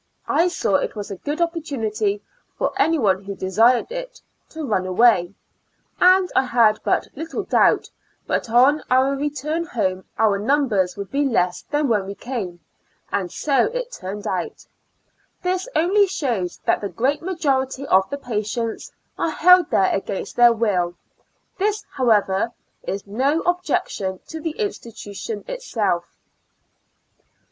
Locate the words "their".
20.35-20.51